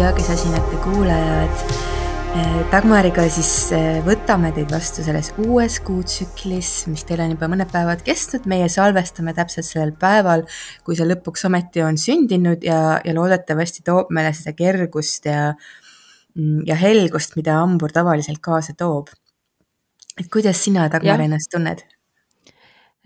[0.00, 1.62] armastatud joogisosinate kuulajad.
[2.70, 8.04] Dagmariga siis eh, võtame teid vastu selles uues kuutsüklis, mis teil on juba mõned päevad
[8.06, 8.46] kestnud.
[8.46, 10.46] meie salvestame täpselt sellel päeval,
[10.86, 15.54] kui see lõpuks ometi on sündinud ja, ja loodetavasti toob meile seda kergust ja,
[16.36, 19.10] mm, ja helgust, mida hambur tavaliselt kaasa toob.
[20.16, 21.82] et kuidas sina, Dagmar, ennast tunned?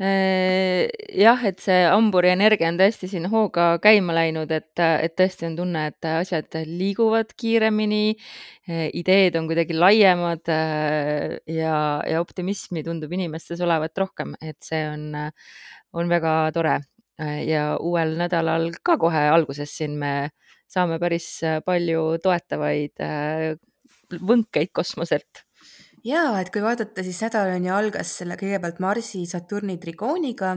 [0.00, 5.46] Äh, jah, et see hamburi energia on tõesti siin hooga käima läinud, et, et tõesti
[5.46, 8.16] on tunne, et asjad liiguvad kiiremini,
[8.66, 11.76] äh, ideed on kuidagi laiemad äh, ja,
[12.10, 15.06] ja optimismi tundub inimestes olevat rohkem, et see on,
[15.94, 16.80] on väga tore.
[17.46, 20.32] ja uuel nädalal ka kohe alguses siin me
[20.66, 21.28] saame päris
[21.62, 22.98] palju toetavaid
[24.18, 25.43] võnkeid kosmoselt
[26.04, 30.54] jaa, et kui vaadata, siis nädal on ju algas selle kõigepealt Marsi Saturni trigooniga,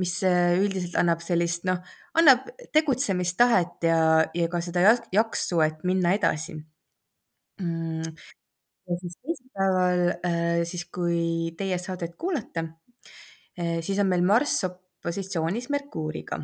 [0.00, 1.82] mis äh, üldiselt annab sellist noh,
[2.18, 3.98] annab tegutsemistahet ja,
[4.34, 6.56] ja ka seda jaksu, et minna edasi.
[7.60, 8.14] Mm..
[8.88, 12.64] ja siis teisipäeval, äh, siis kui teie saadet kuulate,
[13.58, 16.40] äh, siis on meil Marss opositsioonis Merkuuriga,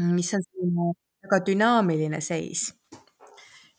[0.00, 2.70] mis on selline väga dünaamiline seis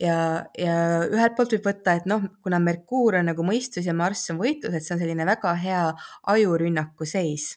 [0.02, 0.18] ja,
[0.58, 0.76] ja
[1.10, 4.76] ühelt poolt võib võtta, et noh, kuna Merkuur on nagu mõistus ja Marss on võitlus,
[4.76, 5.84] et see on selline väga hea
[6.36, 7.54] ajurünnaku seis.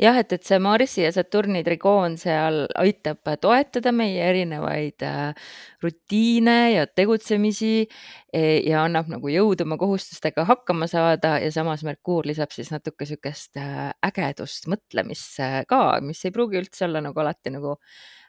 [0.00, 5.50] Jah, et, et see Marsi ja Saturni trigoon seal aitab toetada meie erinevaid äh,
[5.82, 12.30] rutiine ja tegutsemisi e, ja annab nagu jõudu oma kohustustega hakkama saada ja samas Merkuur
[12.30, 17.52] lisab siis natuke niisugust äh, ägedust mõtlemisse ka, mis ei pruugi üldse olla nagu alati
[17.58, 18.19] nagu äh,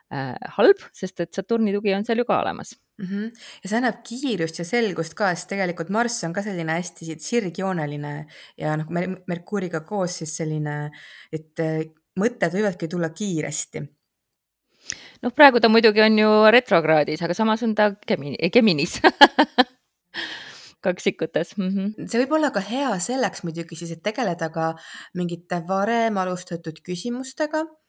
[0.57, 3.05] halb, sest et Saturni tugi on seal ju ka olemas mm.
[3.07, 3.31] -hmm.
[3.63, 8.13] ja see annab kiirust ja selgust ka, sest tegelikult Marss on ka selline hästi sirgjooneline
[8.57, 8.91] ja noh,
[9.27, 10.91] Merkuuriga koos siis selline,
[11.31, 11.81] et äh,
[12.19, 13.83] mõtted võivadki tulla kiiresti
[15.21, 18.99] noh, praegu ta muidugi on ju retrokraadis, aga samas on ta Gemini, Geminis
[20.85, 21.69] kaksikutes mm.
[21.69, 22.07] -hmm.
[22.07, 24.73] see võib olla ka hea selleks muidugi siis, et tegeleda ka
[25.15, 27.80] mingite varem alustatud küsimustega Äh,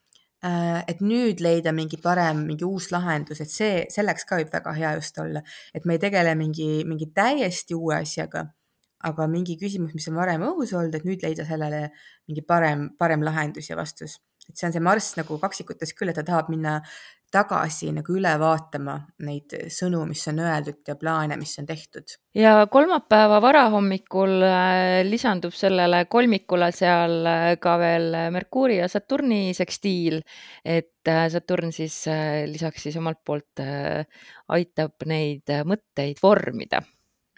[0.42, 4.94] et nüüd leida mingi parem, mingi uus lahendus, et see, selleks ka võib väga hea
[4.98, 5.42] just olla,
[5.74, 8.48] et me ei tegele mingi, mingi täiesti uue asjaga,
[9.06, 11.88] aga mingi küsimus, mis on varem õhus olnud, et nüüd leida sellele
[12.30, 14.18] mingi parem, parem lahendus ja vastus.
[14.48, 16.80] et see on see Marss nagu kaksikutes küll, et ta tahab minna
[17.32, 18.94] tagasi nagu üle vaatama
[19.24, 22.16] neid sõnu, mis on öeldud ja plaane, mis on tehtud.
[22.36, 30.20] ja kolmapäeva varahommikul äh, lisandub sellele kolmikule seal äh, ka veel Merkuuri ja Saturni sekstiil,
[30.64, 32.02] et äh, Saturn siis
[32.50, 33.62] lisaks siis omalt poolt
[34.52, 36.82] aitab neid mõtteid vormida,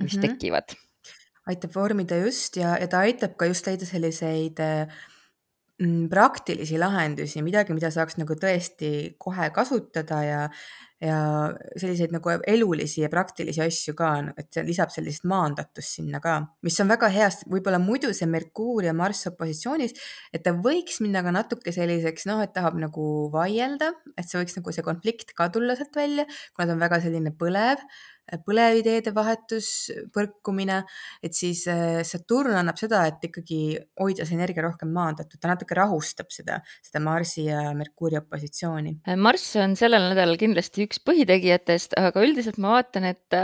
[0.00, 0.28] mis mm -hmm.
[0.34, 0.76] tekivad.
[1.46, 4.88] aitab vormida just ja, ja ta aitab ka just leida selliseid äh,
[6.10, 10.40] praktilisi lahendusi, midagi, mida saaks nagu tõesti kohe kasutada ja
[11.04, 11.16] ja
[11.76, 16.78] selliseid nagu elulisi ja praktilisi asju ka, et see lisab sellist maandatust sinna ka, mis
[16.80, 19.92] on väga hea, sest võib-olla muidu see Merkuur ja Marss opositsioonis,
[20.32, 24.56] et ta võiks minna ka natuke selliseks noh, et tahab nagu vaielda, et see võiks
[24.60, 27.84] nagu see konflikt ka tulla sealt välja, kuna ta on väga selline põlev
[28.44, 29.68] põlevideede vahetus,
[30.14, 30.80] põrkumine,
[31.24, 35.76] et siis äh, Saturn annab seda, et ikkagi hoida see energia rohkem maandatud, ta natuke
[35.78, 38.96] rahustab seda, seda Marsi ja Merkuuri opositsiooni.
[39.20, 43.38] Marss on sellel nädalal kindlasti üks põhitegijatest, aga üldiselt ma vaatan, et,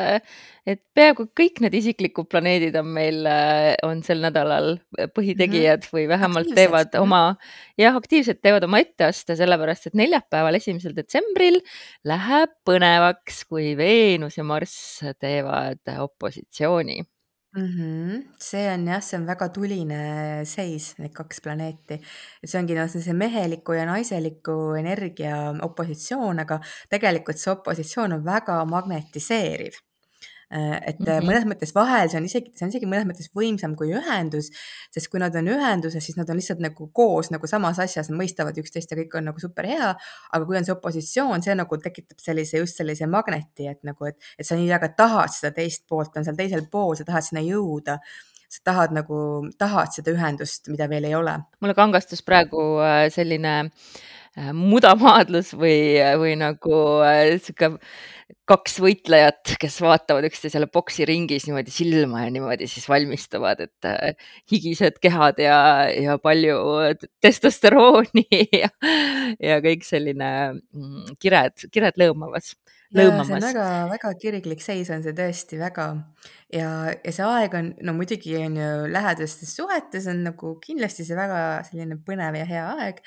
[0.69, 4.78] et peaaegu kõik need isiklikud planeedid on meil, äh, on sel nädalal
[5.16, 5.94] põhitegijad mm -hmm.
[5.97, 6.56] või vähemalt aktiivsed.
[6.56, 7.22] teevad oma,
[7.78, 11.60] jah, aktiivselt teevad oma etteaste, sellepärast et neljapäeval, esimesel detsembril
[12.04, 17.03] läheb põnevaks, kui Veenus ja Marss teevad opositsiooni
[17.56, 17.66] mm.
[17.66, 18.22] -hmm.
[18.38, 20.01] see on jah, see on väga tuline
[20.45, 22.01] seis, need kaks planeeti.
[22.45, 26.60] see ongi noh, see meheliku ja naiseliku energia opositsioon, aga
[26.91, 29.90] tegelikult see opositsioon on väga magnetiseeriv Äh,
[30.50, 31.26] et mm -hmm.
[31.26, 34.50] mõnes mõttes vahel see on isegi, see on isegi mõnes mõttes võimsam kui ühendus,
[34.91, 38.18] sest kui nad on ühenduses, siis nad on lihtsalt nagu koos nagu samas asjas, nad
[38.18, 39.94] mõistavad üksteist ja kõik on nagu super hea.
[40.32, 44.16] aga kui on see opositsioon, see nagu tekitab sellise just sellise magneti, et nagu, et,
[44.38, 47.42] et sa nii väga tahad seda teist poolt, on seal teisel pool, sa tahad sinna
[47.46, 47.98] jõuda
[48.50, 49.16] sa tahad nagu,
[49.58, 51.38] tahad seda ühendust, mida veel ei ole.
[51.60, 53.70] mulle kangastus praegu äh, selline äh,
[54.54, 56.77] mudamaadlus või, või nagu
[57.42, 57.74] sihuke
[58.50, 64.98] kaks võitlejat, kes vaatavad üksteisele poksiringis niimoodi silma ja niimoodi siis valmistuvad, et äh, higised
[65.03, 65.59] kehad ja,
[65.91, 66.59] ja palju
[67.22, 68.27] testosterooni
[68.62, 68.71] ja,
[69.38, 72.54] ja kõik selline mm, kired, kired lõõmavas
[72.97, 73.28] lõõmamas.
[73.28, 75.91] see on väga-väga kirglik seis on see tõesti väga
[76.54, 81.18] ja, ja see aeg on, no muidugi on ju lähedastes suhetes on nagu kindlasti see
[81.18, 83.04] väga selline põnev ja hea aeg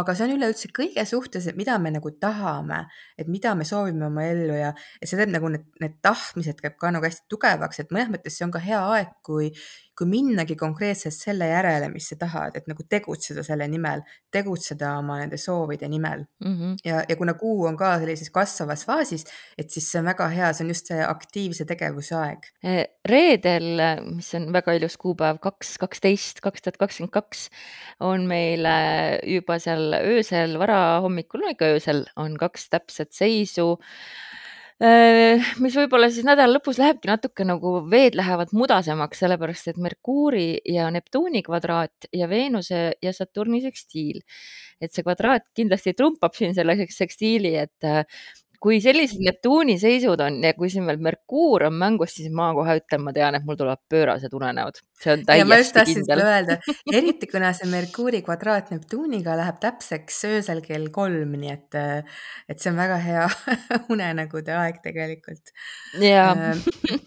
[0.00, 2.82] aga see on üleüldse kõige suhtes, et mida me nagu tahame,
[3.18, 6.78] et mida me soovime oma ellu ja, ja see teeb nagu need, need tahtmised käib
[6.80, 9.50] ka nagu hästi tugevaks, et mõnes mõttes see on ka hea aeg, kui,
[9.96, 14.02] kui minnagi konkreetselt selle järele, mis sa tahad, et nagu tegutseda selle nimel,
[14.32, 16.54] tegutseda oma nende soovide nimel mm.
[16.56, 16.74] -hmm.
[16.84, 19.24] ja, ja kuna kuu on ka sellises kasvavas faasis,
[19.58, 22.50] et siis see on väga hea, see on just see aktiivse tegevuse aeg.
[22.62, 23.82] E, reedel,
[24.14, 27.48] mis on väga ilus kuupäev, kaks, kaksteist, kaks tuhat kakskümmend kaks,
[28.00, 28.68] on meil
[29.24, 33.76] juba seal öösel, varahommikul, no ikka öösel on kaks täpset seisu
[35.64, 40.90] mis võib-olla siis nädala lõpus lähebki natuke nagu veed lähevad mudasemaks, sellepärast et Merkuuri ja
[40.92, 44.20] Neptuuni kvadraat ja Veenuse ja Saturni sekstiil.
[44.76, 47.86] et see kvadraat kindlasti trumpab siin selle sekstiili, et
[48.66, 52.74] kui sellised Neptuuni seisud on ja kui siin veel Merkuur on mängus, siis ma kohe
[52.80, 54.80] ütlen, ma tean, et mul tulevad pöörased unenäod.
[55.02, 55.52] see on täiesti kindel.
[55.52, 56.56] ma just tahtsin seda öelda,
[56.98, 61.78] eriti kuna see Merkuuri kvadraat Neptuuniga läheb täpseks öösel kell kolm, nii et,
[62.50, 63.28] et see on väga hea
[63.94, 65.54] unenägude aeg tegelikult.
[66.02, 66.58] Äh,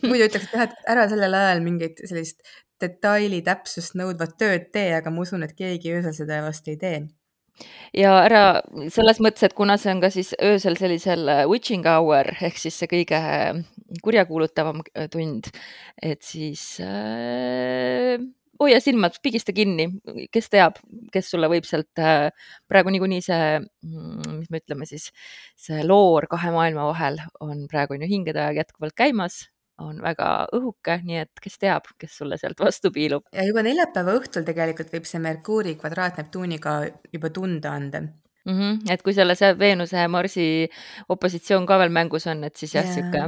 [0.07, 2.45] muidu ütleks, et jah, et ära sellel ajal mingit sellist
[2.79, 6.99] detaili täpsust nõudvat tööd tee, aga ma usun, et keegi öösel seda vast ei tee
[7.95, 8.43] ja ära
[8.93, 12.77] selles mõttes, et kuna see on ka siis öösel sellisel äh, witching hour ehk siis
[12.79, 13.61] see kõige äh,
[14.05, 15.51] kurjakuulutavam äh, tund,
[16.01, 18.19] et siis äh,
[18.59, 19.87] hoia silmad, pigista kinni,
[20.33, 20.79] kes teab,
[21.13, 22.27] kes sulle võib sealt äh,
[22.69, 25.09] praegu niikuinii see, mm, mis me ütleme siis,
[25.59, 29.45] see loor kahe maailma vahel on praegu on ju hingede aeg jätkuvalt käimas
[29.83, 33.27] on väga õhuke, nii et kes teab, kes sulle sealt vastu piilub.
[33.35, 36.79] ja juba neljapäeva õhtul tegelikult võib see Merkuuri kvadraat Neptuuniga
[37.13, 38.53] juba tunda anda mm.
[38.53, 38.79] -hmm.
[38.93, 40.47] et kui selle see Veenuse ja Marsi
[41.09, 43.27] opositsioon ka veel mängus on, et siis jah yeah., sihuke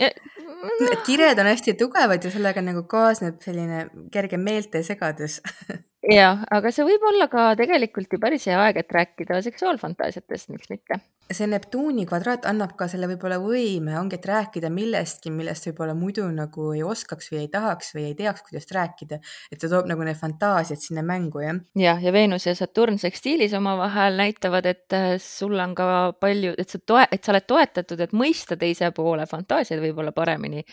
[0.00, 0.22] eh,
[0.64, 5.40] Need kired on hästi tugevad ja sellega nagu kaasneb selline kerge meeltesegadus
[6.20, 10.72] jah, aga see võib olla ka tegelikult ju päris hea aeg, et rääkida seksuaalfantaasiatest, miks
[10.72, 11.00] mitte
[11.32, 16.26] see Neptuuni kvadraat annab ka selle võib-olla võime, ongi, et rääkida millestki, millest võib-olla muidu
[16.34, 19.18] nagu ei oskaks või ei tahaks või ei teaks, kuidas rääkida.
[19.52, 21.60] et ta toob nagu need fantaasiad sinna mängu, jah.
[21.80, 25.88] jah, ja Veenus ja Saturn sekstiilis omavahel näitavad, et äh, sul on ka
[26.20, 30.64] palju, et sa toe-, et sa oled toetatud, et mõista teise poole fantaasiaid võib-olla paremini.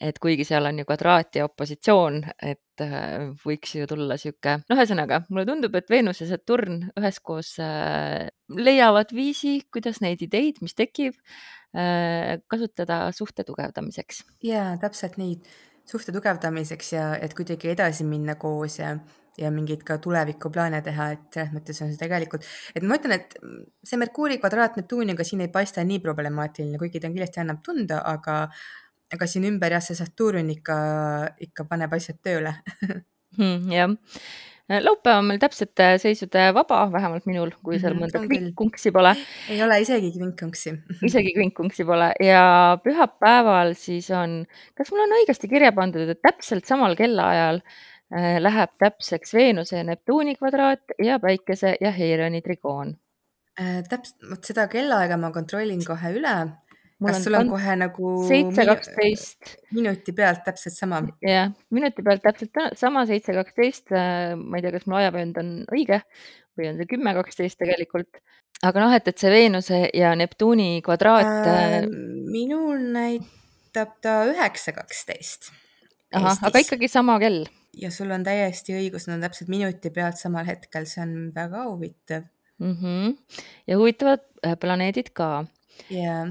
[0.00, 4.78] et kuigi seal on ju kvadraat ja opositsioon, et äh, võiks ju tulla sihuke, noh,
[4.78, 10.74] ühesõnaga mulle tundub, et Veenus ja Saturn üheskoos äh, leiavad viisi, kuidas neid ideid, mis
[10.78, 11.16] tekib,
[11.76, 14.24] äh, kasutada suhte tugevdamiseks.
[14.46, 15.38] ja täpselt nii,
[15.86, 18.96] suhte tugevdamiseks ja et kuidagi edasi minna koos ja,
[19.38, 23.38] ja mingeid ka tulevikuplaane teha, et selles mõttes on see tegelikult, et ma ütlen, et
[23.86, 28.42] see Merkuuri kvadraat Neptuuniga siin ei paista nii problemaatiline, kuigi ta kindlasti annab tunda, aga,
[29.14, 30.78] aga siin ümber jah, see Saturn ikka,
[31.48, 32.56] ikka paneb asjad tööle.
[33.30, 33.92] Hmm, jah
[34.78, 39.14] laupäev on meil täpsete seisude vaba, vähemalt minul, kui seal -hmm, mõnda kvinkunksi pole.
[39.50, 40.74] ei ole isegi kvinkunksi
[41.08, 44.44] isegi kvinkunksi pole ja pühapäeval siis on,
[44.78, 49.84] kas mul on õigesti kirja pandud, et täpselt samal kellaajal äh, läheb täpseks Veenuse ja
[49.84, 52.96] Neptuuni kvadraat ja Päikese ja Heironi trigoon
[53.60, 53.82] äh,?
[53.88, 56.36] täpselt, vot seda kellaaega ma kontrollin kohe üle
[57.06, 61.00] kas sul on kohe nagu seitse kaksteist minuti pealt täpselt sama?
[61.24, 63.88] jah, minuti pealt täpselt sama, seitse kaksteist.
[63.94, 66.02] Äh, ma ei tea, kas mu ajavöönd on õige
[66.58, 68.20] või on see kümme kaksteist tegelikult.
[68.66, 71.78] aga noh, et, et see Veenuse ja Neptuuni kvadraat äh,.
[71.80, 75.50] äh minul näitab ta üheksa kaksteist.
[76.14, 77.46] ahah, aga ikkagi sama kell.
[77.76, 81.64] ja sul on täiesti õigus, nad on täpselt minuti pealt samal hetkel, see on väga
[81.70, 82.28] huvitav
[82.60, 82.76] mm.
[82.76, 83.16] -hmm.
[83.66, 85.46] ja huvitavad äh, planeedid ka
[85.90, 86.30] yeah..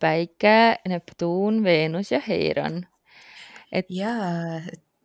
[0.00, 2.82] Päike, Neptuun, Veenus ja Heiron.
[3.72, 4.60] et jaa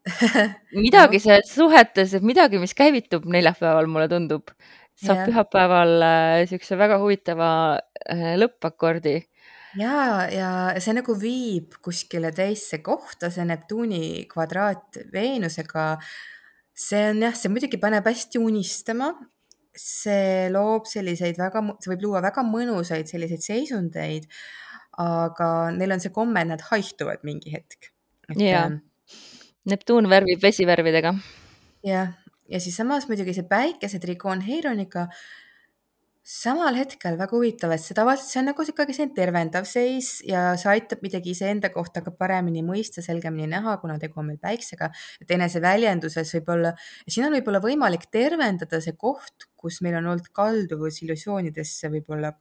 [0.86, 1.24] midagi no.
[1.24, 4.51] selles suhetes, et midagi, mis käivitub neljapäeval, mulle tundub,
[4.96, 5.30] saab yeah.
[5.30, 7.50] pühapäeval äh, väga huvitava
[8.06, 9.18] äh, lõppakordi.
[9.80, 10.50] ja, ja
[10.80, 15.96] see nagu viib kuskile teisse kohta, see Neptuuni kvadraat Veenusega.
[16.75, 19.13] see on jah, see muidugi paneb hästi unistama,
[19.79, 24.27] see loob selliseid väga, see võib luua väga mõnusaid selliseid seisundeid,
[25.01, 27.91] aga neil on see komme, et nad haihtuvad mingi hetk.
[28.39, 28.79] jaa, ähm,
[29.65, 31.15] Neptuun värvib vesivärvidega.
[31.86, 32.13] jah,
[32.50, 35.08] ja siis samas muidugi see päikese trigoon Heironiga
[36.25, 40.55] samal hetkel väga huvitav, et see tavaliselt, see on nagu ikkagi selline tervendav seis ja
[40.58, 44.89] see aitab midagi iseenda kohta ka paremini mõista, selgemini näha, kuna tegu on meil päiksega.
[45.22, 46.74] et eneseväljenduses võib-olla,
[47.05, 52.34] siin on võib-olla võimalik tervendada see koht, kus meil on olnud kalduvus illusioonidesse võib-olla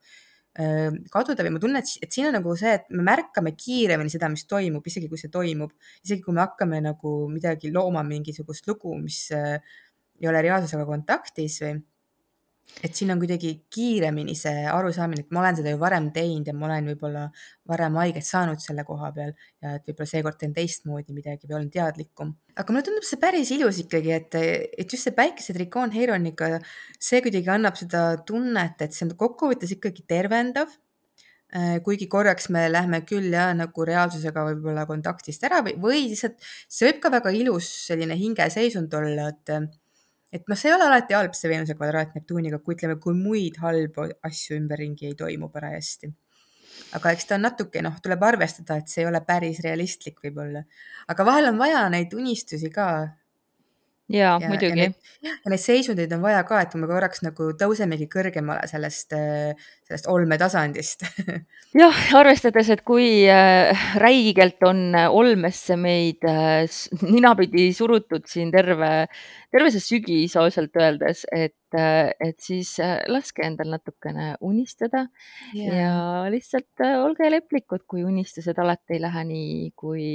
[1.11, 4.47] kaduda või ma tunnen, et siin on nagu see, et me märkame kiiremini seda, mis
[4.47, 5.73] toimub, isegi kui see toimub,
[6.07, 11.75] isegi kui me hakkame nagu midagi looma, mingisugust lugu, mis ei ole reaalsusega kontaktis või
[12.83, 16.55] et siin on kuidagi kiiremini see arusaamine, et ma olen seda ju varem teinud ja
[16.57, 17.25] ma olen võib-olla
[17.71, 21.71] varem haiget saanud selle koha peal ja et võib-olla seekord teen teistmoodi midagi või olen
[21.75, 22.35] teadlikum.
[22.57, 24.39] aga mulle tundub see päris ilus ikkagi, et,
[24.79, 26.59] et just see päikesetrikoon Heironiga,
[26.99, 30.73] see kuidagi annab seda tunnet, et see on kokkuvõttes ikkagi tervendav
[31.55, 36.41] Äh, kuigi korraks me lähme küll jah, nagu reaalsusega võib-olla kontaktist ära või, või lihtsalt
[36.43, 39.53] see võib ka väga ilus selline hingeseisund olla, et
[40.35, 43.59] et noh, see ei ole alati halb, see Veenuse kvadraat Neptuuniga, kui ütleme, kui muid
[43.63, 46.13] halbu asju ümberringi ei toimu parajasti.
[46.99, 50.65] aga eks ta on natuke noh, tuleb arvestada, et see ei ole päris realistlik võib-olla,
[51.09, 52.89] aga vahel on vaja neid unistusi ka
[54.13, 54.91] jaa, muidugi.
[55.25, 59.15] ja neid seisundeid on vaja ka, et me korraks nagu tõusemegi kõrgemale sellest,
[59.89, 61.07] sellest olmetasandist
[61.83, 66.69] jah, arvestades, et kui äh, räigelt on olmesse meid äh,
[67.03, 69.09] ninapidi surutud siin terve,
[69.55, 72.77] terve see sügis ausalt öeldes, et, äh, et siis
[73.09, 75.07] laske endal natukene unistada
[75.57, 75.75] yeah.
[75.81, 75.99] ja
[76.33, 80.09] lihtsalt olge leplikud, kui unistused alati ei lähe nii, kui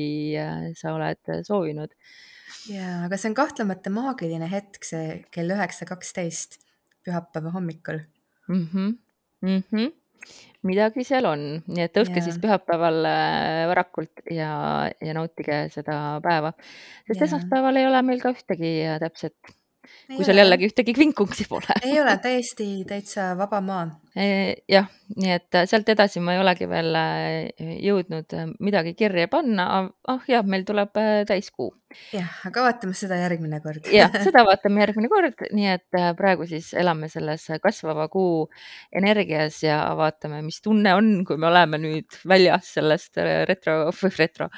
[0.77, 1.98] sa oled soovinud
[2.68, 6.60] jaa, aga see on kahtlemata maagiline hetk, see kell üheksa kaksteist
[7.06, 8.01] pühapäeva hommikul
[8.50, 8.68] mm.
[8.74, 8.98] -hmm.
[9.42, 9.92] Mm -hmm.
[10.63, 14.51] midagi seal on, nii et tõuske siis pühapäeval äh, varakult ja,
[15.01, 16.54] ja nautige seda päeva,
[17.08, 17.25] sest ja.
[17.30, 19.56] esmaspäeval ei ole meil ka ühtegi äh, täpset
[20.10, 21.75] kui seal jällegi ühtegi kvinkungsi pole.
[21.86, 23.86] ei ole, täiesti täitsa vaba maa.
[24.16, 24.88] Jah,
[25.18, 27.50] nii et äh, sealt edasi ma ei olegi veel äh,
[27.82, 29.89] jõudnud äh, midagi kirja panna.
[30.10, 30.94] ah jah, meil tuleb
[31.30, 31.72] täiskuu.
[32.13, 36.72] jah, aga vaatame seda järgmine kord jah, seda vaatame järgmine kord, nii et praegu siis
[36.78, 38.48] elame selles kasvava kuu
[38.94, 43.18] energias ja vaatame, mis tunne on, kui me oleme nüüd väljas sellest
[43.50, 44.50] retro, retro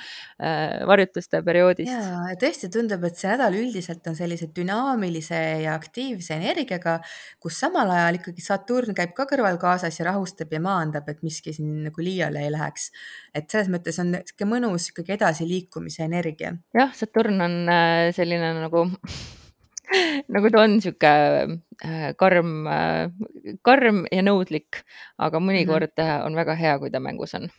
[0.87, 1.91] varjutuste perioodist.
[1.91, 6.99] ja tõesti tundub, et see nädal üldiselt on sellise dünaamilise ja aktiivse energiaga,
[7.39, 11.53] kus samal ajal ikkagi Saturn käib ka kõrval kaasas ja rahustab ja maandab, et miski
[11.55, 12.91] siin nagu liiale ei läheks.
[13.35, 16.55] et selles mõttes on sihuke mõnus ikkagi edasiliikumise energia.
[16.77, 18.85] jah, Saturn on äh, selline nagu
[20.35, 21.13] nagu ta on sihuke
[21.85, 23.11] äh, karm, äh,
[23.61, 24.83] karm ja nõudlik,
[25.17, 26.25] aga mõnikord mm -hmm.
[26.25, 27.49] on väga hea, kui ta mängus on.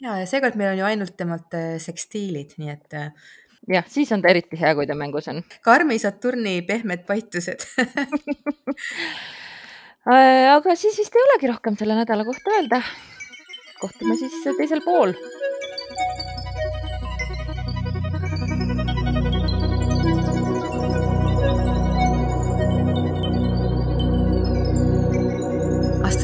[0.00, 2.98] ja, ja seekord meil on ju ainult temalt sekstiilid, nii et
[3.68, 5.42] jah, siis on ta eriti hea, kui ta mängus on.
[5.62, 7.66] karmi Saturni pehmed paitused
[10.06, 12.82] aga siis vist ei olegi rohkem selle nädala kohta öelda.
[13.80, 15.12] kohtume siis teisel pool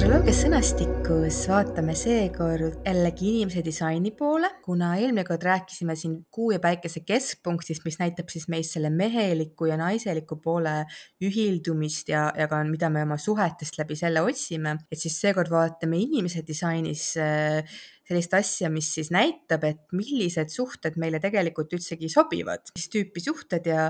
[0.09, 6.61] astroloogia sõnastikus vaatame seekord jällegi inimese disaini poole, kuna eelmine kord rääkisime siin kuu ja
[6.65, 10.87] päikese keskpunktist, mis näitab siis meis selle meheliku ja naiseliku poole
[11.21, 16.01] ühildumist ja, ja ka mida me oma suhetest läbi selle otsime, et siis seekord vaatame
[16.01, 17.61] inimese disainis äh,
[18.09, 23.69] sellist asja, mis siis näitab, et millised suhted meile tegelikult üldsegi sobivad, mis tüüpi suhted
[23.69, 23.89] ja,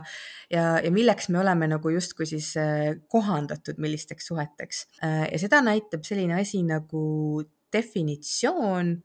[0.52, 4.86] ja, ja milleks me oleme nagu justkui siis äh, kohandatud, millisteks suheteks.
[5.04, 8.96] Äh, ja seda näitab selline asi nagu definitsioon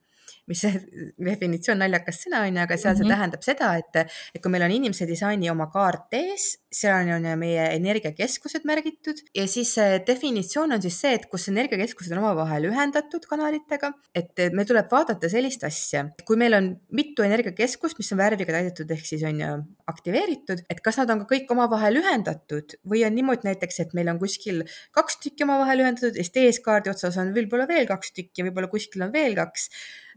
[0.48, 0.80] mis see
[1.30, 2.98] definitsioon naljakas sõna on ju, aga seal mm -hmm.
[2.98, 3.14] see mhm.
[3.14, 7.34] tähendab seda, et, et kui meil on inimese disaini oma kaart ees, seal on ju
[7.38, 9.20] meie energiakeskused märgitud.
[9.36, 14.44] Ja siis see definitsioon on siis see, et kus energiakeskused on omavahel ühendatud kanalitega, et
[14.54, 19.06] meil tuleb vaadata sellist asja, kui meil on mitu energiakeskust, mis on värviga täidetud ehk
[19.08, 19.50] siis on ju
[19.90, 24.10] aktiveeritud, et kas nad on ka kõik omavahel ühendatud või on niimoodi näiteks, et meil
[24.12, 24.64] on kuskil
[24.96, 29.04] kaks tükki omavahel ühendatud ja siis eeskaardi otsas on võib-olla veel kaks tükki, võib-olla kuskil
[29.06, 29.68] on veel kaks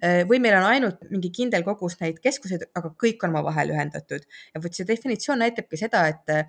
[0.04, 4.28] Äh, või meil on ainult mingi kindel kogus neid keskuseid, aga kõik on omavahel ühendatud.
[4.54, 6.47] Ja vot see definitsioon näitabki seda, et äh,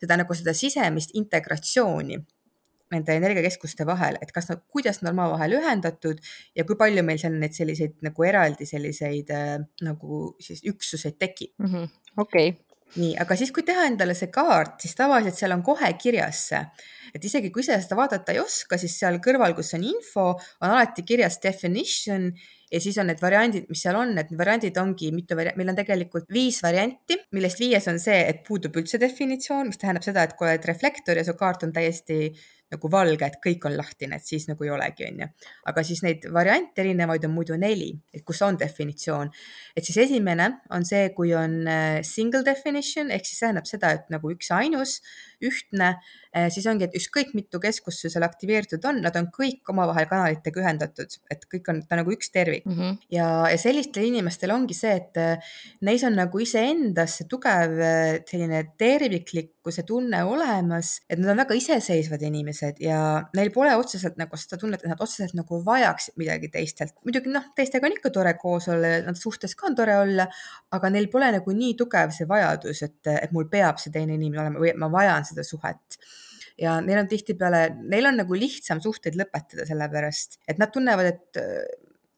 [0.00, 2.18] seda nagu seda sisemist integratsiooni
[2.94, 6.20] nende energiakeskuste vahel, et kas nad, kuidas nad on omavahel ühendatud
[6.54, 11.54] ja kui palju meil seal neid selliseid nagu eraldi selliseid äh, nagu siis üksuseid tekib.
[11.58, 11.90] Mm -hmm..
[12.16, 12.48] okei.
[12.54, 16.42] Okay nii, aga siis, kui teha endale see kaart, siis tavaliselt seal on kohe kirjas
[16.50, 16.60] see,
[17.14, 20.26] et isegi kui ise seda vaadata ei oska, siis seal kõrval, kus on info,
[20.60, 22.30] on alati kirjas definition
[22.74, 25.78] ja siis on need variandid, mis seal on, et variandid ongi mitu vari-, meil on
[25.78, 30.34] tegelikult viis varianti, millest viies on see, et puudub üldse definitsioon, mis tähendab seda, et
[30.38, 32.32] kui oled reflektor ja su kaart on täiesti
[32.74, 35.28] nagu valge, et kõik on lahtine, et siis nagu ei olegi, onju.
[35.70, 39.30] aga siis neid variante erinevaid on muidu neli, et kus on definitsioon.
[39.76, 44.10] et siis esimene on see, kui on äh, single definition ehk siis tähendab seda, et
[44.10, 45.00] nagu üksainus,
[45.44, 45.94] ühtne
[46.50, 50.62] siis ongi, et ükskõik mitu keskust sul seal aktiveeritud on, nad on kõik omavahel kanalitega
[50.62, 52.74] ühendatud, et kõik on, ta nagu üks tervik mm.
[52.78, 52.96] -hmm.
[53.14, 55.52] ja, ja sellistel inimestel ongi see, et eh,
[55.86, 61.58] neis on nagu iseendas see tugev eh, selline terviklikkuse tunne olemas, et nad on väga
[61.60, 62.98] iseseisvad inimesed ja
[63.36, 66.98] neil pole otseselt nagu seda tunnet, et nad otseselt nagu vajaksid midagi teistelt.
[67.04, 70.26] muidugi noh, teistega on ikka tore koos olla nad suhtes ka on tore olla,
[70.74, 74.42] aga neil pole nagu nii tugev see vajadus, et, et mul peab see teine inimene
[74.42, 76.02] olema või ma vajan seda suhet
[76.60, 81.42] ja neil on tihtipeale, neil on nagu lihtsam suhteid lõpetada, sellepärast et nad tunnevad, et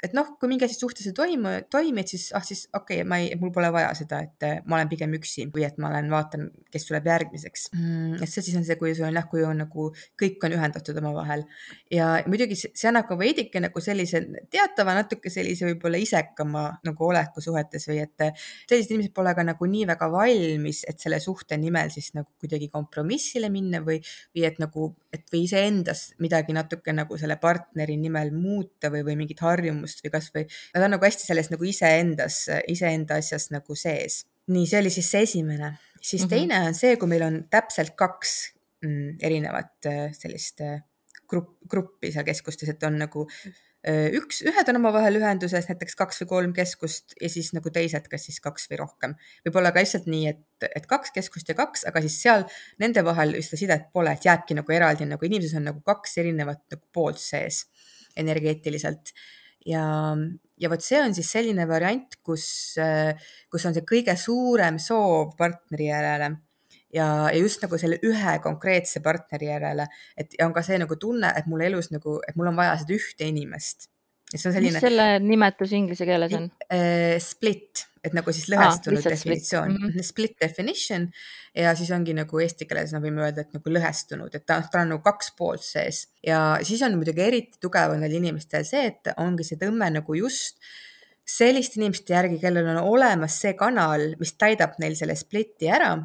[0.04, 3.08] et noh, kui mingi asi suhtes ei toimu, toimi, et siis, ah siis okei okay,,
[3.08, 5.88] ma ei, mul pole vaja seda, et eh, ma olen pigem üksi või et ma
[5.88, 8.18] olen, vaatan, kes tuleb järgmiseks mm,.
[8.20, 9.88] et see siis on see, kui sul on jah, kui on nagu
[10.20, 11.46] kõik on ühendatud omavahel
[11.92, 14.22] ja muidugi see annab ka veidike nagu sellise
[14.52, 19.46] teatava natuke sellise võib-olla isekama nagu oleku suhetes või et eh, sellised inimesed pole ka
[19.46, 23.98] nagu nii väga valmis, et selle suhte nimel siis nagu kuidagi kompromissile minna või,
[24.36, 29.16] või et nagu, et või iseendas midagi natuke nagu selle partneri nimel muuta või, või
[29.22, 33.74] mingit harjumust arvamust või kasvõi nad on nagu hästi selles nagu iseendas, iseenda asjas nagu
[33.76, 34.26] sees.
[34.46, 36.30] nii, see oli siis see esimene, siis mm -hmm.
[36.30, 40.82] teine on see, kui meil on täpselt kaks mm, erinevat äh, sellist äh,
[41.28, 43.26] grupp, gruppi seal keskustes, et on nagu
[43.82, 48.06] äh, üks, ühed on omavahel ühenduses, näiteks kaks või kolm keskust ja siis nagu teised,
[48.08, 49.16] kas siis kaks või rohkem.
[49.44, 52.46] võib-olla ka lihtsalt nii, et, et kaks keskust ja kaks, aga siis seal
[52.78, 56.62] nende vahel seda sidet pole, et jääbki nagu eraldi, nagu inimeses on nagu kaks erinevat
[56.70, 57.64] nagu poolt sees
[58.16, 59.12] energeetiliselt
[59.66, 59.84] ja,
[60.60, 62.46] ja vot see on siis selline variant, kus,
[63.52, 66.32] kus on see kõige suurem soov partneri järele.
[66.94, 70.96] Ja, ja just nagu selle ühe konkreetse partneri järele, et ja on ka see nagu
[71.00, 73.90] tunne, et mul elus nagu, et mul on vaja seda ühte inimest.
[74.32, 74.72] Selline...
[74.72, 76.48] mis selle nimetus inglise keeles on?
[76.66, 77.18] Uh,?
[77.22, 79.82] Split, et nagu siis lõhestunud ah, definitsioon split.
[79.82, 80.06] Mm -hmm.
[80.06, 81.06] split definition
[81.54, 84.86] ja siis ongi nagu eesti keeles no võime öelda, et nagu lõhestunud, et ta, tal
[84.86, 88.86] on nagu kaks poolt sees ja siis on muidugi eriti tugev on neil inimestel see,
[88.92, 90.60] et ongi see tõmme nagu just
[91.26, 95.96] selliste inimeste järgi, kellel on olemas see kanal, mis täidab neil selle split'i ära,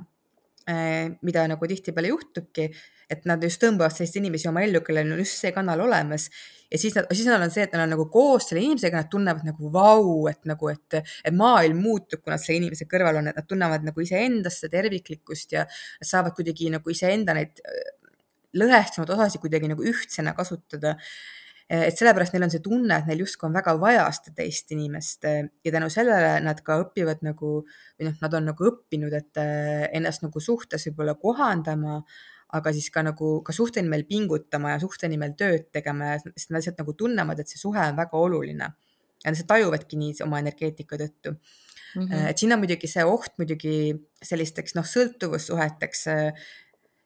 [0.70, 2.72] äh, mida nagu tihtipeale juhtubki,
[3.12, 6.30] et nad just tõmbavad selliseid inimesi oma ellu, kellel on just see kanal olemas.
[6.71, 9.12] Ja siis nad, siis nad on see, et nad on nagu koos selle inimesega, nad
[9.12, 13.32] tunnevad nagu vau, et nagu, et, et maailm muutub, kui nad selle inimese kõrval on,
[13.32, 15.65] et nad tunnevad nagu iseendasse terviklikkust ja
[16.00, 17.91] saavad kuidagi nagu iseenda neid äh,
[18.58, 20.97] lõhestunud osasid kuidagi nagu ühtsena kasutada.
[21.71, 25.24] Et sellepärast neil on see tunne, et neil justkui on väga vaja seda teist inimest
[25.24, 29.86] ja tänu sellele nad ka õpivad nagu või noh, nad on nagu õppinud, et äh,
[29.95, 32.02] ennast nagu suhtes võib-olla kohandama
[32.58, 36.52] aga siis ka nagu ka suhte nimel pingutama ja suhte nimel tööd tegema ja sest
[36.52, 38.72] nad lihtsalt nagu tunnevad, et see suhe on väga oluline.
[39.24, 42.08] ja nad tajuvadki nii oma energeetika tõttu mm.
[42.08, 42.30] -hmm.
[42.30, 43.76] et siin on muidugi see oht muidugi
[44.24, 46.08] sellisteks noh, sõltuvussuheteks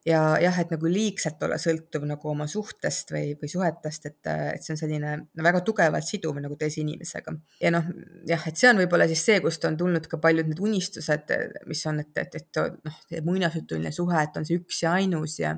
[0.06, 4.20] ja jah, et nagu liigselt olla sõltuv nagu oma suhtest või, või suhetest, et,
[4.54, 7.34] et see on selline no, väga tugevalt siduv nagu teise inimesega.
[7.62, 7.88] ja noh,
[8.30, 11.34] jah, et see on võib-olla siis see, kust on tulnud ka paljud need unistused,
[11.70, 15.56] mis on, et, et, et noh, muinasjutuline suhe, et on see üks ja ainus ja,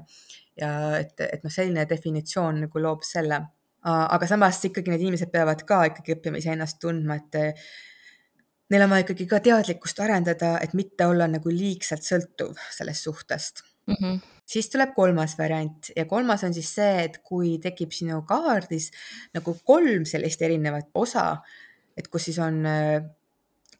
[0.59, 3.43] ja et, et noh, selline definitsioon nagu loob selle.
[3.87, 7.59] aga samas ikkagi need inimesed peavad ka ikkagi õppima iseennast tundma, et
[8.71, 13.63] neil on vaja ikkagi ka teadlikkust arendada, et mitte olla nagu liigselt sõltuv sellest suhtest
[13.91, 13.99] mm.
[13.99, 18.89] -hmm siis tuleb kolmas variant ja kolmas on siis see, et kui tekib sinu kaardis
[19.35, 21.29] nagu kolm sellist erinevat osa,
[21.97, 22.99] et kus siis on äh,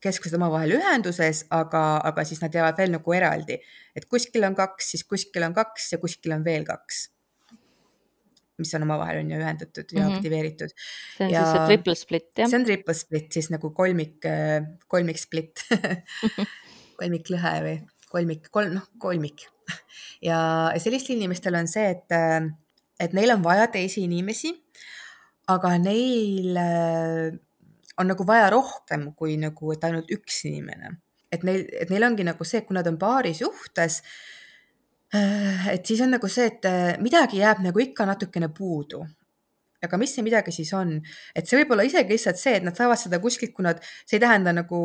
[0.04, 3.60] keskused omavahel ühenduses, aga, aga siis nad jäävad veel nagu eraldi,
[3.98, 7.08] et kuskil on kaks, siis kuskil on kaks ja kuskil on veel kaks
[8.58, 10.16] mis on omavahel on ju ühendatud ja mm -hmm.
[10.16, 10.72] aktiveeritud.
[11.18, 12.50] see on ja siis see triple split jah?
[12.50, 15.62] see on triple split siis nagu kolmik, äh, kolmik split
[17.00, 17.76] kolmiklõhe või
[18.10, 19.46] kolmik, kolm, noh, kolmik
[20.30, 20.40] ja
[20.82, 22.16] sellistel inimestel on see, et,
[23.00, 24.54] et neil on vaja teisi inimesi,
[25.54, 27.36] aga neil äh,
[27.98, 30.98] on nagu vaja rohkem kui nagu, et ainult üks inimene.
[31.32, 34.02] et neil, et neil ongi nagu see, et kui nad on paari suhtes,
[35.16, 39.04] äh, et siis on nagu see, et äh, midagi jääb nagu ikka natukene puudu
[39.88, 40.98] aga mis see midagi siis on,
[41.36, 44.20] et see võib olla isegi lihtsalt see, et nad saavad seda kuskilt, kui nad, see
[44.20, 44.82] ei tähenda nagu,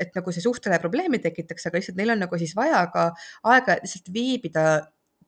[0.00, 3.10] et nagu see suhtele probleemi tekitaks, aga lihtsalt neil on nagu siis vaja ka
[3.52, 4.66] aega lihtsalt viibida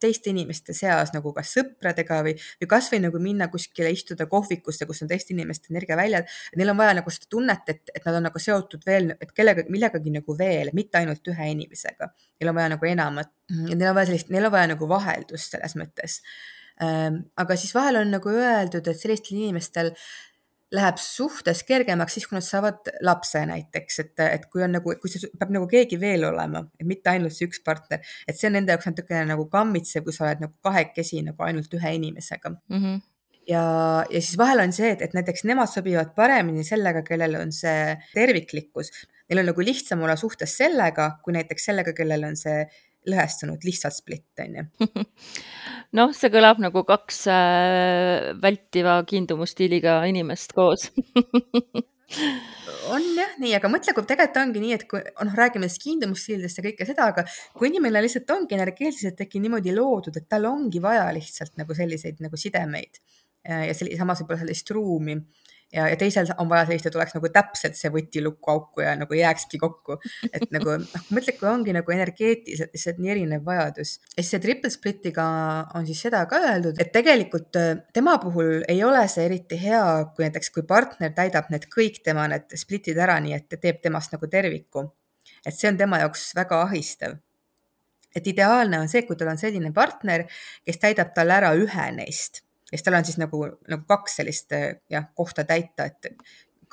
[0.05, 5.05] teiste inimeste seas nagu kas sõpradega või, või kasvõi nagu minna kuskile istuda kohvikusse, kus
[5.05, 6.29] on teiste inimeste energiaväljad.
[6.59, 9.67] Neil on vaja nagu seda tunnet, et, et nad on nagu seotud veel, et kellega,
[9.73, 12.11] millegagi nagu veel, mitte ainult ühe inimesega.
[12.41, 15.57] Neil on vaja nagu enamat ja neil on vaja sellist, neil on vaja nagu vaheldust
[15.57, 16.21] selles mõttes
[16.81, 19.93] aga siis vahel on nagu öeldud, et sellistel inimestel
[20.75, 25.13] läheb suhtes kergemaks siis, kui nad saavad lapse näiteks, et, et kui on nagu, kui
[25.13, 28.57] see peab nagu keegi veel olema, et mitte ainult see üks partner, et see on
[28.59, 32.79] nende jaoks natukene nagu kammitsev, kui sa oled nagu kahekesi nagu ainult ühe inimesega mm.
[32.79, 33.03] -hmm
[33.49, 33.65] ja,
[34.11, 37.93] ja siis vahel on see, et, et näiteks nemad sobivad paremini sellega, kellel on see
[38.15, 38.91] terviklikkus.
[39.29, 42.65] Neil on nagu lihtsam olla suhtes sellega, kui näiteks sellega, kellel on see
[43.11, 44.89] lõhestunud, lihtsalt split, on ju.
[45.99, 50.91] noh, see kõlab nagu kaks äh, vältiva kiindumusstiiliga inimest koos
[52.95, 56.61] on jah nii, aga mõtle, kui tegelikult ongi nii, et kui noh, räägime siis kiindumusstiilidest
[56.61, 57.25] ja kõike seda, aga
[57.57, 62.21] kui inimene lihtsalt ongi energeetiliselt äkki niimoodi loodud, et tal ongi vaja lihtsalt nagu selliseid
[62.25, 63.01] nagu sidemeid
[63.45, 65.19] ja selli-, samas võib-olla sellist ruumi
[65.75, 68.95] ja, ja teisel on vaja sellist, et oleks nagu täpselt see võti lukku auku ja
[68.99, 69.99] nagu jääkski kokku.
[70.31, 73.97] et nagu noh, mõtle, kui ongi nagu energeetiliselt lihtsalt nii erinev vajadus.
[74.15, 75.27] ja siis see triple split'iga
[75.75, 79.85] on siis seda ka öeldud, et tegelikult äh, tema puhul ei ole see eriti hea,
[80.15, 84.15] kui näiteks, kui partner täidab need kõik tema need split'id ära, nii et teeb temast
[84.15, 84.91] nagu terviku.
[85.45, 87.19] et see on tema jaoks väga ahistav
[88.15, 90.29] et ideaalne on see, kui tal on selline partner,
[90.65, 92.44] kes täidab talle ära ühe neist
[92.75, 93.39] ja siis tal on siis nagu,
[93.71, 94.51] nagu kaks sellist
[94.91, 96.11] jah, kohta täita, et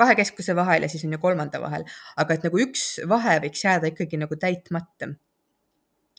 [0.01, 1.85] kahe keskuse vahel ja siis on ju kolmanda vahel,
[2.17, 5.11] aga et nagu üks vahe võiks jääda ikkagi nagu täitmata.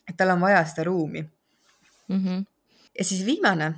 [0.07, 2.19] et tal on vaja seda ruumi mm.
[2.19, 2.45] -hmm.
[2.99, 3.73] ja siis viimane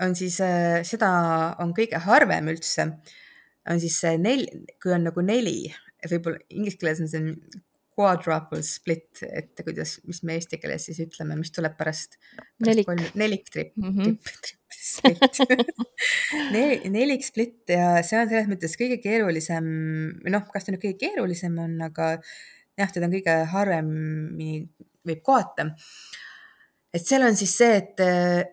[0.00, 1.10] on siis, äh, seda
[1.58, 2.86] on kõige harvem üldse,
[3.70, 4.48] on siis see nel-,
[4.82, 5.74] kui on nagu neli,
[6.08, 7.34] võib-olla inglise keeles on see
[8.00, 13.12] quadruple split, et kuidas, mis me eesti keeles siis ütleme, mis tuleb pärast, pärast nelik,
[13.20, 14.16] nelik trip mm, -hmm.
[14.24, 15.40] trip, trip split
[16.54, 19.66] Nel, nelik split ja see on selles mõttes kõige keerulisem
[20.24, 22.16] noh, kas ta nüüd kõige keerulisem on, aga
[22.78, 24.64] jah, teda on kõige harvemini
[25.06, 25.70] võib kohata.
[26.94, 28.02] et seal on siis see, et,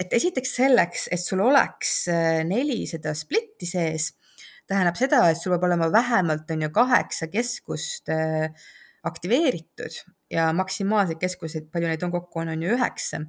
[0.01, 4.11] et esiteks selleks, et sul oleks äh, neli seda splitti sees,
[4.67, 8.51] tähendab seda, et sul peab olema vähemalt on ju kaheksa keskust äh,
[9.07, 10.01] aktiveeritud
[10.33, 13.23] ja maksimaalseid keskuseid, palju neid on kokku, on, on ju üheksa.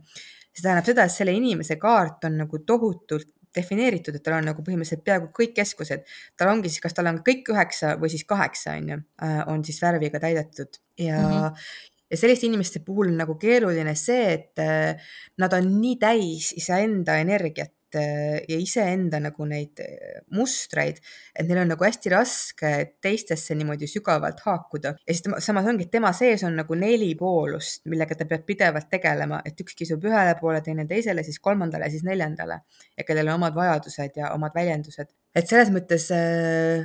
[0.53, 4.65] See tähendab seda, et selle inimese kaart on nagu tohutult defineeritud, et tal on nagu
[4.65, 6.05] põhimõtteliselt peaaegu kõik keskused,
[6.39, 9.65] tal ongi siis, kas tal on kõik üheksa või siis kaheksa on ju, äh, on
[9.65, 10.81] siis värviga täidetud.
[10.99, 11.65] Ja mm, -hmm.
[12.11, 17.19] ja selliste inimeste puhul on nagu keeruline see, et äh, nad on nii täis iseenda
[17.23, 20.99] energiat Äh, ja iseenda nagu neid äh, mustreid,
[21.33, 24.93] et neil on nagu hästi raske teistesse niimoodi sügavalt haakuda.
[25.07, 28.45] ja siis tema, samas ongi, et tema sees on nagu neli poolust, millega ta peab
[28.45, 32.59] pidevalt tegelema, et üks kisub ühele poole, teine teisele, siis kolmandale, siis neljandale
[32.93, 35.09] ja kellel on omad vajadused ja omad väljendused.
[35.33, 36.85] et selles mõttes, äh,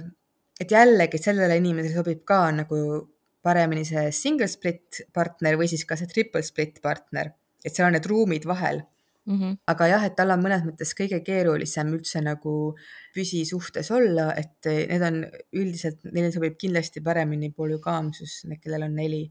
[0.63, 2.79] et jällegi sellele inimesele sobib ka nagu
[3.43, 7.97] paremini see single split partner või siis ka see triple split partner, et seal on
[7.99, 8.85] need ruumid vahel
[9.25, 9.39] mm.
[9.39, 9.57] -hmm.
[9.67, 12.75] aga jah, et tal on mõnes mõttes kõige keerulisem üldse nagu
[13.15, 19.25] püsisuhtes olla, et need on üldiselt, neile sobib kindlasti paremini polügaamsus, need, kellel on neli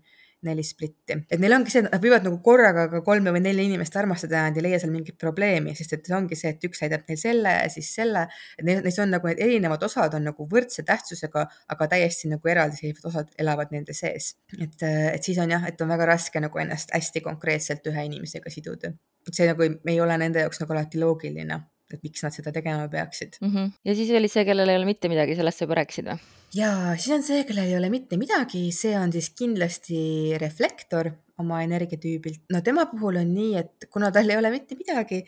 [0.46, 3.64] neli splitti, et neil ongi see, et nad võivad nagu korraga ka kolme või nelja
[3.66, 6.66] inimest armastada ja nad ei leia seal mingit probleemi, sest et see ongi see, et
[6.68, 8.26] üks täidab neil selle ja siis selle,
[8.59, 12.52] et neil, neis on nagu need erinevad osad on nagu võrdse tähtsusega, aga täiesti nagu
[12.55, 14.35] eraldiseisvad osad elavad nende sees.
[14.59, 18.50] et, et siis on jah, et on väga raske nagu ennast hästi konkreetselt ühe inimesega
[18.50, 18.92] siduda.
[19.26, 21.62] et see nagu ei, ei ole nende jaoks nagu alati loogiline
[21.96, 23.50] et miks nad seda tegema peaksid mm.
[23.50, 23.72] -hmm.
[23.85, 26.18] ja siis oli see, kellel ei ole mitte midagi, sellest sa juba rääkisid või?
[26.55, 31.62] ja siis on see, kellel ei ole mitte midagi, see on siis kindlasti reflektor oma
[31.66, 32.44] energiatüübilt.
[32.52, 35.22] no tema puhul on nii, et kuna tal ei ole mitte midagi,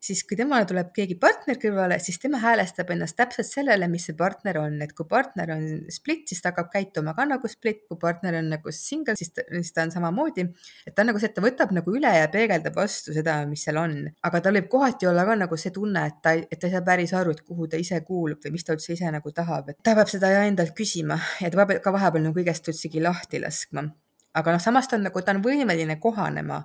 [0.00, 4.16] siis kui temale tuleb keegi partner kõrvale, siis tema häälestab ennast täpselt sellele, mis see
[4.16, 8.00] partner on, et kui partner on split, siis ta hakkab käituma ka nagu split, kui
[8.00, 10.46] partner on nagu single, siis ta, siis ta on samamoodi.
[10.88, 13.80] et ta nagu see, et ta võtab nagu üle ja peegeldab vastu seda, mis seal
[13.82, 16.74] on, aga tal võib kohati olla ka nagu see tunne, et ta, et ta ei
[16.74, 19.68] saa päris aru, et kuhu ta ise kuulub või mis ta üldse ise nagu tahab,
[19.68, 23.42] et ta peab seda endalt küsima ja ta peab ka vahepeal nagu kõigest üldsegi lahti
[23.44, 23.90] laskma.
[24.32, 26.64] aga noh, samas ta on nagu, ta on võimeline kohanema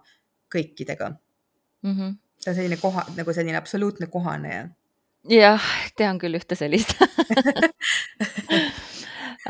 [0.53, 1.09] kõikidega
[1.83, 1.91] mm.
[1.91, 4.67] -hmm ta on selline koha, nagu selline absoluutne kohaneja.
[5.29, 6.93] jah, tean küll ühte sellist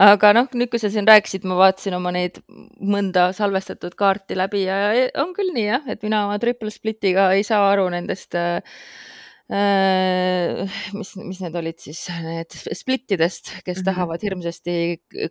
[0.09, 2.39] aga noh, nüüd, kui sa siin rääkisid, ma vaatasin oma neid
[2.79, 4.77] mõnda salvestatud kaarti läbi ja
[5.23, 8.63] on küll nii jah, et mina oma triple split'iga ei saa aru nendest äh,
[10.95, 13.85] mis, mis need olid siis, need splittidest, kes mm -hmm.
[13.91, 14.77] tahavad hirmsasti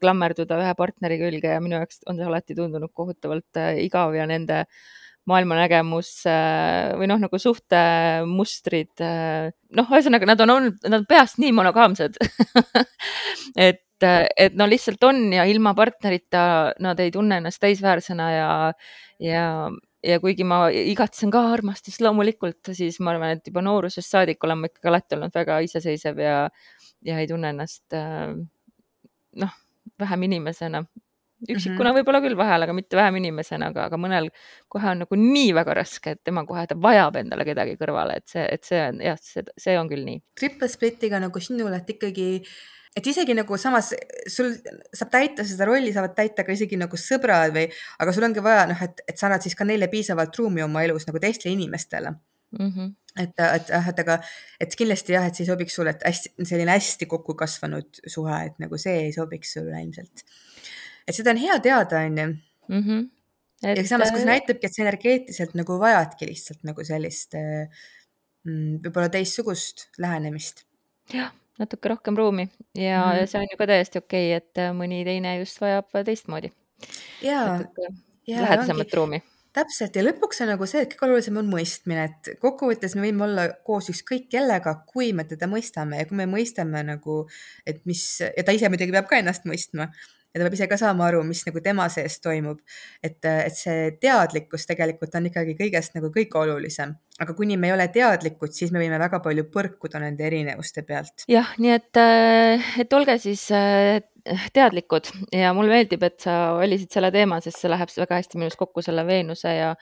[0.01, 4.29] klammerduda ühe partneri külge ja minu jaoks on see alati tundunud kohutavalt äh, igav ja
[4.29, 4.85] nende äh,
[5.31, 11.41] maailmanägemus äh, või noh, nagu suhtemustrid, äh, noh, ühesõnaga nad on olnud, nad on peast
[11.41, 12.19] nii monogaamsed
[13.69, 16.45] et, et no lihtsalt on ja ilma partnerita
[16.85, 18.51] nad ei tunne ennast täisväärsena ja,
[19.23, 19.47] ja,
[20.05, 24.61] ja kuigi ma igatsen ka armastust loomulikult, siis ma arvan, et juba noorusest saadik olen
[24.61, 26.37] ma ikkagi alati olnud väga iseseisev ja,
[27.05, 28.37] ja ei tunne ennast äh,
[29.41, 29.57] noh,
[30.01, 30.85] vähem inimesena
[31.49, 31.99] üksikuna mm -hmm.
[31.99, 34.31] võib-olla küll vahel, aga mitte vähem inimesena, aga, aga mõnel
[34.69, 38.29] kohe on nagu nii väga raske, et tema kohe, ta vajab endale kedagi kõrvale, et
[38.29, 40.23] see, et see on jah, see, see on küll nii.
[40.41, 42.29] Triple split'iga nagu sinul, et ikkagi
[42.97, 43.93] et isegi nagu samas
[44.31, 44.53] sul
[44.95, 47.67] saab täita seda rolli, saavad täita ka isegi nagu sõbrad või,
[47.99, 50.85] aga sul ongi vaja noh, et, et sa annad siis ka neile piisavalt ruumi oma
[50.87, 52.15] elus nagu teistele inimestele
[52.59, 52.71] mm.
[52.71, 52.95] -hmm.
[53.23, 54.19] et, et jah, et aga,
[54.61, 58.41] et kindlasti jah, et see ei sobiks sulle, et hästi, selline hästi kokku kasvanud suhe,
[58.47, 60.27] et nagu see ei sobiks sulle ilmselt.
[61.07, 62.27] Et seda on hea teada, onju.
[62.73, 63.07] Mhm.
[63.65, 68.81] ja samas, kui see äh, näitabki, et sa energeetiliselt nagu vajadki lihtsalt nagu sellist mm,
[68.85, 70.65] võib-olla teistsugust lähenemist.
[71.13, 74.73] jah natuke rohkem ruumi ja mm, see on ju ka täiesti okei okay,, et äh,
[74.77, 76.51] mõni teine just vajab teistmoodi.
[77.23, 77.61] jaa,
[78.27, 79.23] lähedasemat ruumi
[79.55, 83.23] täpselt ja lõpuks on nagu see, et kõige olulisem on mõistmine, et kokkuvõttes me võime
[83.29, 87.21] olla koos ükskõik kellega, kui me teda mõistame ja kui me mõistame nagu,
[87.63, 89.93] et mis ja ta ise muidugi peab ka ennast mõistma
[90.35, 92.61] ja ta peab ise ka saama aru, mis nagu tema sees toimub.
[93.03, 97.77] et, et see teadlikkus tegelikult on ikkagi kõigest nagu kõige olulisem, aga kuni me ei
[97.77, 101.29] ole teadlikud, siis me võime väga palju põrkuda nende erinevuste pealt.
[101.31, 102.03] jah, nii et,
[102.83, 103.47] et olge siis
[104.53, 108.49] teadlikud ja mulle meeldib, et sa valisid selle teema, sest see läheb väga hästi minu
[108.49, 109.73] arust kokku selle Veenuse ja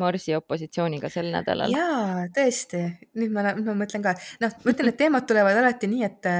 [0.00, 1.74] Marsi opositsiooniga sel nädalal.
[1.74, 2.82] jaa, tõesti,
[3.20, 6.30] nüüd ma, ma mõtlen ka, noh, ma ütlen, et teemad tulevad alati nii, et,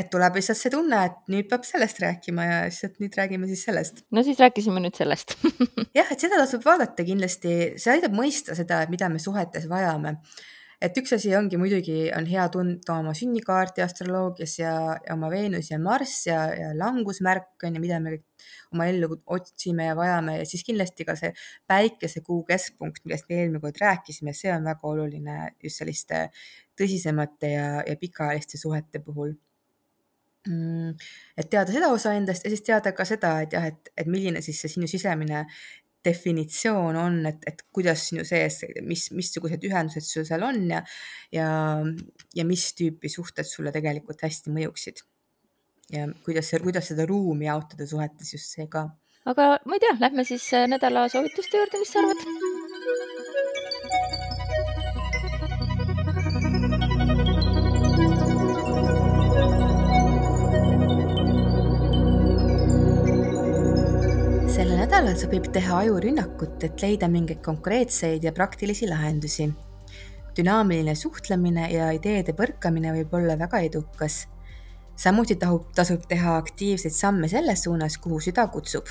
[0.00, 3.50] et tuleb lihtsalt see tunne, et nüüd peab sellest rääkima ja siis, et nüüd räägime
[3.50, 4.04] siis sellest.
[4.10, 5.36] no siis rääkisime nüüd sellest
[5.98, 10.16] jah, et seda tasub vaadata kindlasti, see aitab mõista seda, mida me suhetes vajame
[10.82, 14.72] et üks asi ongi muidugi, on hea tunda oma sünnikaarti astroloogias ja,
[15.06, 18.16] ja oma Veenus ja Marss ja, ja langusmärk on ju, mida me
[18.74, 20.38] oma ellu otsime ja vajame.
[20.40, 21.30] Ja siis kindlasti ka see
[21.70, 26.26] päikesekuu keskpunkt, millest me eelmine kord rääkisime, see on väga oluline just selliste
[26.78, 29.36] tõsisemate ja, ja pikaajaliste suhete puhul.
[30.48, 30.96] Mm,
[31.38, 34.40] et teada seda osa endast ja siis teada ka seda, et jah, et, et milline
[34.42, 35.44] siis see sinu sisemine
[36.04, 40.82] definitsioon on, et, et kuidas sinu sees, mis, missugused ühendused sul seal on ja,
[41.34, 41.48] ja,
[42.34, 45.04] ja mis tüüpi suhted sulle tegelikult hästi mõjuksid.
[45.92, 48.88] ja kuidas, kuidas seda ruumi jaotada suhetes, just see ka.
[49.28, 52.51] aga ma ei tea, lähme siis äh, nädala soovituste juurde, mis sa arvad?
[64.92, 69.46] Nädalal sobib teha ajurünnakut, et leida mingeid konkreetseid ja praktilisi lahendusi.
[70.36, 74.28] dünaamiline suhtlemine ja ideede põrkamine võib olla väga edukas.
[74.96, 78.84] samuti tahub, tasub teha aktiivseid samme selles suunas, kuhu süda kutsub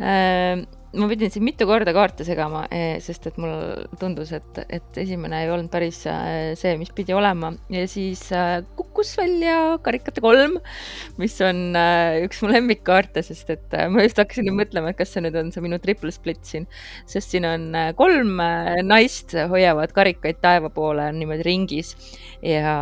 [0.00, 4.98] ähm ma pidin siin mitu korda kaarte segama, eh, sest et mul tundus, et, et
[5.02, 7.50] esimene ei olnud päris eh, see, mis pidi olema.
[7.72, 10.58] Ja siis eh, kukkus välja karikate kolm,
[11.20, 11.76] mis on
[12.24, 15.64] üks mu lemmikkaarte, sest et ma just hakkasin mõtlema, et kas see nüüd on see
[15.64, 16.68] minu triple split siin,
[17.08, 17.68] sest siin on
[17.98, 18.38] kolm
[18.86, 21.94] naist hoiavad karikaid taeva poole niimoodi ringis.
[22.44, 22.76] Ja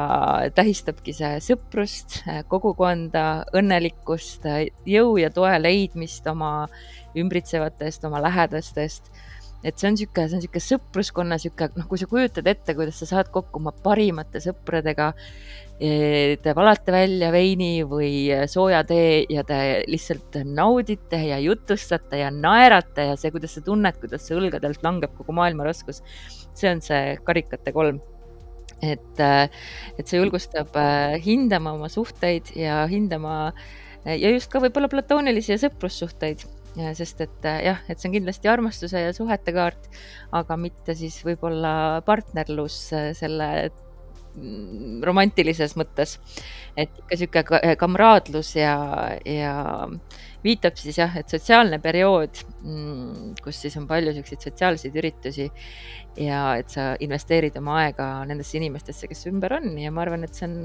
[0.55, 2.19] tähistabki see sõprust,
[2.51, 4.45] kogukonda, õnnelikkust,
[4.90, 6.67] jõu ja toe leidmist oma
[7.19, 9.11] ümbritsevatest, oma lähedastest.
[9.64, 12.99] et see on niisugune, see on niisugune sõpruskonna niisugune, noh, kui sa kujutad ette, kuidas
[13.01, 15.07] sa saad kokku oma parimate sõpradega,
[15.81, 22.29] e, te valate välja veini või sooja tee ja te lihtsalt naudite ja jutustate ja
[22.35, 26.05] naerate ja see, kuidas sa tunned, kuidas see õlgadelt langeb kogu maailma raskus,
[26.53, 28.05] see on see karikate kolm
[28.83, 29.23] et,
[29.99, 33.53] et see julgustab äh, hindama oma suhteid ja hindama
[34.05, 38.51] ja just ka võib-olla platoonilisi ja sõprussuhteid sest et äh, jah, et see on kindlasti
[38.51, 39.89] armastuse ja suhete kaart,
[40.35, 43.49] aga mitte siis võib-olla partnerlus äh, selle
[44.35, 46.19] mm, romantilises mõttes.
[46.77, 48.75] et ikka sihuke kamraadlus ja,
[49.23, 49.55] ja
[50.45, 55.49] viitab siis jah, et sotsiaalne periood, mm, kus siis on palju siukseid sotsiaalseid üritusi
[56.21, 60.35] ja et sa investeerid oma aega nendesse inimestesse, kes ümber on ja ma arvan, et
[60.35, 60.59] see on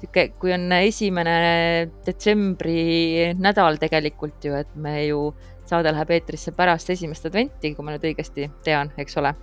[0.00, 5.30] sihuke, kui on esimene detsembri nädal tegelikult ju, et me ju,
[5.68, 9.34] saade läheb eetrisse pärast esimest adventi, kui ma nüüd õigesti tean, eks ole.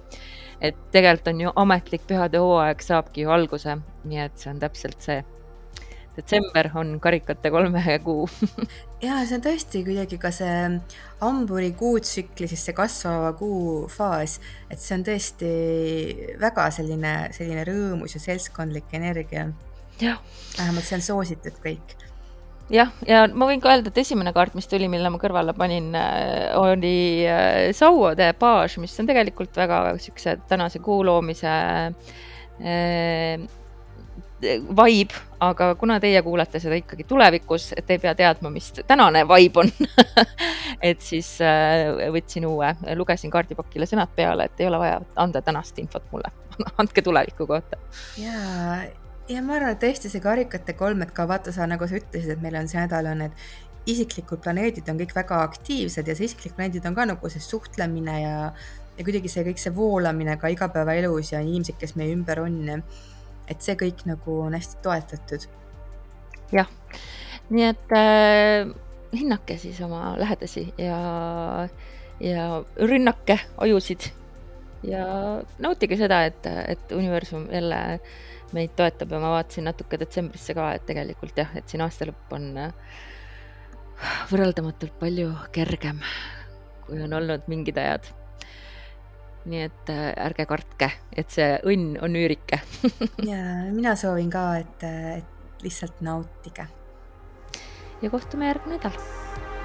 [0.58, 3.78] et tegelikult on ju ametlik pühade hooaeg saabki ju alguse,
[4.10, 5.24] nii et see on täpselt see.
[6.17, 8.26] detsember on karikate kolme kuu
[9.06, 10.80] ja see on tõesti kuidagi ka see
[11.22, 14.39] hamburi kuutsükli, siis see kasvava kuu faas,
[14.72, 15.54] et see on tõesti
[16.41, 19.46] väga selline, selline rõõmus ja seltskondlik energia
[20.01, 21.97] vähemalt see on soositud kõik.
[22.67, 25.93] Jah, ja ma võin ka öelda, et esimene kaart, mis tuli, mille ma kõrvale panin,
[25.95, 31.53] äh, oli äh, Sauode baas, mis on tegelikult väga siukse tänase kuu loomise
[31.88, 33.45] äh,
[34.41, 39.63] vibe, aga kuna teie kuulate seda ikkagi tulevikus, et ei pea teadma, mis tänane vibe
[39.63, 39.71] on
[40.91, 41.38] et siis
[42.19, 46.36] võtsin uue, lugesin kaardipakile sõnad peale, et ei ole vaja anda tänast infot mulle.
[46.83, 47.79] Andke tuleviku kohta.
[48.19, 48.36] ja
[49.29, 52.33] ja ma arvan, et tõesti see karikate kolm, et ka vaata sa, nagu sa ütlesid,
[52.35, 53.47] et meil on see nädal on need
[53.87, 58.17] isiklikud planeedid on kõik väga aktiivsed ja see isiklik planeedid on ka nagu see suhtlemine
[58.21, 58.33] ja,
[58.97, 62.83] ja kuidagi see kõik see voolamine ka igapäevaelus ja inimesed, kes meie ümber on.
[63.47, 65.47] et see kõik nagu on hästi toetatud.
[66.51, 66.67] jah,
[67.49, 68.67] nii et äh,
[69.15, 71.67] hinnake siis oma lähedasi ja,
[72.19, 74.11] ja rünnake ajusid
[74.83, 75.05] ja
[75.59, 77.99] nautige seda, et, et universum jälle
[78.55, 82.36] meid toetab ja ma vaatasin natuke detsembrisse ka, et tegelikult jah, et siin aasta lõpp
[82.38, 82.93] on äh,
[84.31, 86.01] võrreldamatult palju kergem,
[86.86, 88.13] kui on olnud mingid ajad.
[89.47, 92.60] nii et äh, ärge kartke, et see õnn on üürike
[93.31, 93.39] ja
[93.71, 94.83] mina soovin ka, et,
[95.23, 96.67] et lihtsalt nautige.
[98.01, 99.57] ja kohtume järgmine nädal